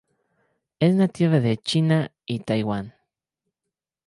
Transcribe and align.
Es 0.79 0.95
nativa 0.95 1.39
de 1.39 1.57
China 1.57 2.11
y 2.25 2.39
Taiwán. 2.39 2.95